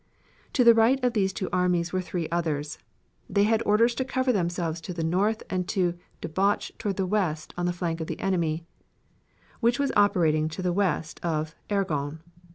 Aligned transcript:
To 0.53 0.63
the 0.63 0.73
right 0.73 0.99
of 1.03 1.13
these 1.13 1.31
two 1.31 1.47
armies 1.53 1.93
were 1.93 2.01
three 2.01 2.27
others. 2.29 2.79
They 3.29 3.43
had 3.43 3.61
orders 3.67 3.93
to 3.93 4.03
cover 4.03 4.33
themselves 4.33 4.81
to 4.81 4.95
the 4.95 5.03
north 5.03 5.43
and 5.47 5.67
to 5.67 5.93
debouch 6.21 6.71
toward 6.79 6.95
the 6.97 7.05
west 7.05 7.53
on 7.55 7.67
the 7.67 7.71
flank 7.71 8.01
of 8.01 8.07
the 8.07 8.19
enemy, 8.19 8.65
which 9.59 9.77
was 9.77 9.91
operating 9.95 10.49
to 10.49 10.63
the 10.63 10.73
west 10.73 11.19
of 11.23 11.53
the 11.67 11.75
Argonne. 11.75 12.19